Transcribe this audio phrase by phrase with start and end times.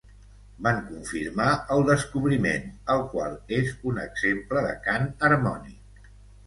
[0.67, 2.65] Van confirmar el descobriment,
[2.95, 6.15] el qual és un exemple de cant harmònic.